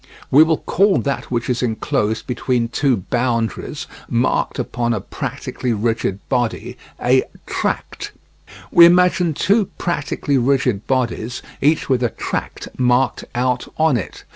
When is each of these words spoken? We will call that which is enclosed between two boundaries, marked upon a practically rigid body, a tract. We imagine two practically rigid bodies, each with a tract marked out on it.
We 0.31 0.41
will 0.41 0.57
call 0.57 0.97
that 0.97 1.29
which 1.29 1.47
is 1.47 1.61
enclosed 1.61 2.25
between 2.25 2.69
two 2.69 2.97
boundaries, 3.11 3.85
marked 4.09 4.57
upon 4.57 4.95
a 4.95 4.99
practically 4.99 5.73
rigid 5.73 6.17
body, 6.27 6.75
a 6.99 7.25
tract. 7.45 8.11
We 8.71 8.87
imagine 8.87 9.35
two 9.35 9.65
practically 9.77 10.39
rigid 10.39 10.87
bodies, 10.87 11.43
each 11.61 11.87
with 11.87 12.01
a 12.01 12.09
tract 12.09 12.67
marked 12.79 13.25
out 13.35 13.71
on 13.77 13.95
it. 13.95 14.23